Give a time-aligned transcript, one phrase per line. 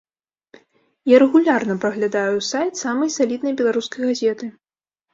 [1.15, 4.55] Я рэгулярна праглядаю сайт самай саліднай беларускай газеты.